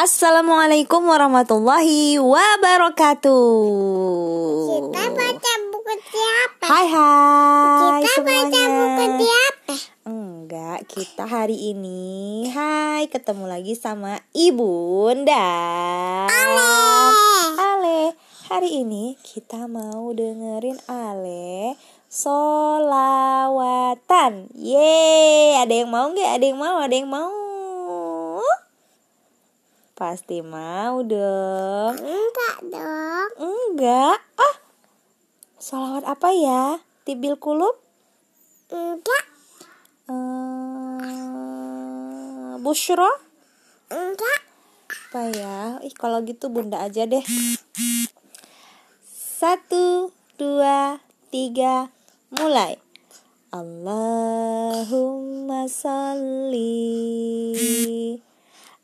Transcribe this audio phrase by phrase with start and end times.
[0.00, 3.52] Assalamualaikum warahmatullahi wabarakatuh.
[4.64, 6.64] Kita baca buku siapa?
[6.64, 8.80] Hai hai Kita baca semuanya.
[8.80, 9.76] buku siapa?
[10.08, 15.36] Enggak, kita hari ini Hai, ketemu lagi sama Ibunda
[16.32, 16.72] Ale.
[17.60, 18.16] Ale
[18.48, 21.76] Hari ini kita mau dengerin Ale
[22.08, 22.88] Solawatan
[24.56, 26.40] Yeay, ada yang mau nggak?
[26.40, 26.80] Ada yang mau?
[26.80, 27.39] Ada yang mau?
[30.00, 33.30] Pasti mau dong Enggak dong.
[33.36, 34.56] Enggak Ah,
[35.60, 36.80] solawat apa ya?
[37.04, 37.76] Tibil kulub?
[38.72, 39.28] Enggak.
[40.08, 41.36] Eh,
[42.64, 43.12] Bushro?
[43.92, 44.40] Enggak.
[44.88, 45.76] Apa ya?
[45.84, 47.20] Ih, kalau gitu bunda aja deh.
[49.04, 51.92] Satu, dua, tiga,
[52.32, 52.80] mulai.
[53.52, 54.48] Allahumma
[55.68, 56.72] salli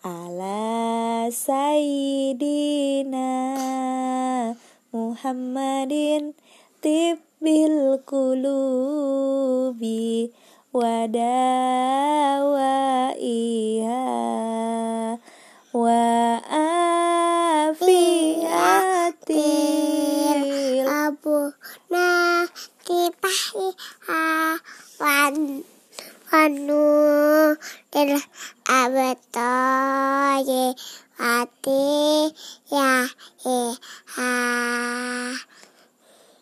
[0.00, 3.28] ala sayyidina
[4.96, 6.32] Muhammadin
[6.80, 9.92] tibbil qulubi
[10.72, 11.20] wadawaiha
[15.76, 16.00] wa
[18.40, 21.52] afiatil Abu
[29.30, 30.74] abetoye
[31.18, 32.34] ati
[32.70, 33.08] ya
[33.46, 33.74] e
[34.16, 35.32] ha.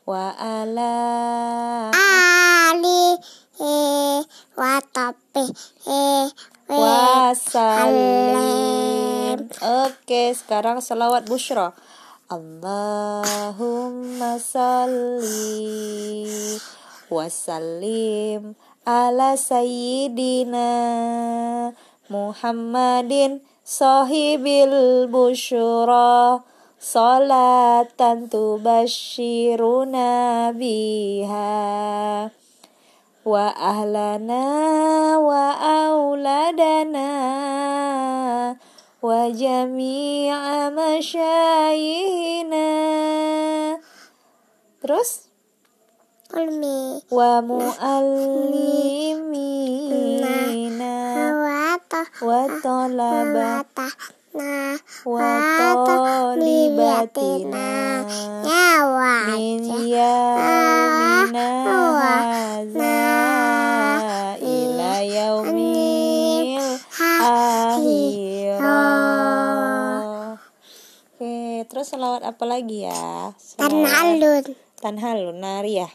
[0.06, 1.90] Wa ala.
[1.92, 3.18] Ali
[3.60, 4.24] e
[4.56, 5.44] watape
[5.84, 6.32] e
[6.68, 8.28] wasalim
[9.60, 11.72] Oke sekarang salawat bushra.
[12.28, 15.80] Allahumma salli
[17.08, 18.52] wasallim
[18.84, 20.68] ala sayyidina
[22.08, 26.40] Muhammadin sahibil bushra
[26.80, 32.32] salatan tubashiruna biha
[33.28, 37.12] wa ahlana wa auladana
[39.04, 42.68] wa jami'a masyayihina.
[44.80, 45.28] Terus?
[47.12, 49.28] Wa muallimina
[59.32, 61.48] min yamina
[61.96, 63.00] hadza
[64.36, 66.60] ila yaumil
[67.00, 68.68] akhirah
[71.18, 73.34] Oke, terus selawat apa lagi ya?
[73.58, 75.90] Tanhalun Tanhalun nari ya.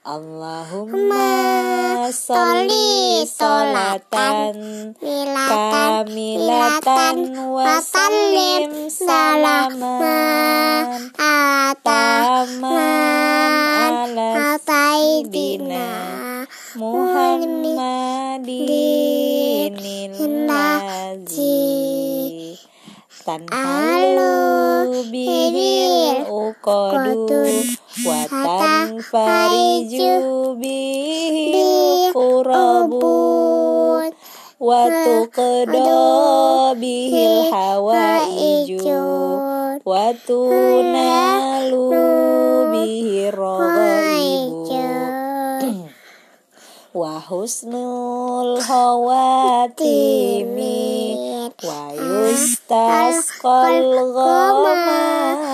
[0.00, 1.28] Allahumma
[2.08, 11.12] sholli sholatan milatan kamilatan wa sallim salaman
[11.84, 12.64] taman
[14.16, 15.84] ala sayyidina
[16.80, 18.56] Muhammadin
[20.48, 21.76] lazi
[23.28, 24.32] tanhalu
[25.12, 27.28] bihil uqadu
[28.06, 30.12] wa tanfariju
[30.56, 31.72] bihil
[36.80, 39.00] bihil hawaiju
[39.84, 41.88] wa tunalu
[42.72, 44.68] bihir ragaibu
[46.94, 50.08] wa husnul khawatimi
[51.62, 55.49] wa yustasqal ghamamu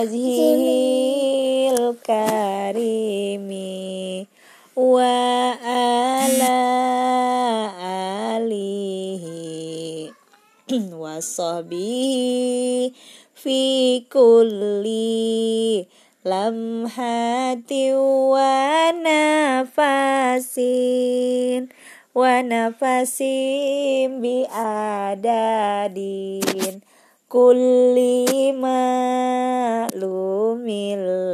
[0.00, 3.68] biwajhil karimi
[4.72, 6.56] wa ala
[8.32, 9.28] alihi
[10.96, 12.96] wa sahbihi
[13.36, 13.60] fi
[14.08, 15.84] kulli
[16.24, 20.48] lamhati wa nafasin
[22.16, 25.60] wa nafasin bi adadin
[27.28, 28.56] kulli
[29.88, 31.30] ma'lumillah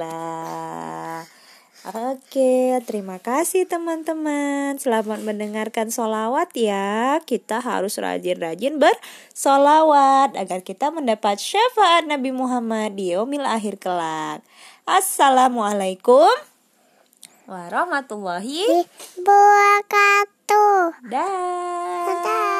[1.87, 4.75] Oke, terima kasih teman-teman.
[4.75, 7.23] Selamat mendengarkan solawat ya.
[7.23, 14.43] Kita harus rajin-rajin bersolawat agar kita mendapat syafaat Nabi Muhammad di yaumil akhir kelak.
[14.83, 16.27] Assalamualaikum
[17.47, 18.67] warahmatullahi
[19.23, 21.11] wabarakatuh wabarakatuh.
[21.11, 22.56] Dadah.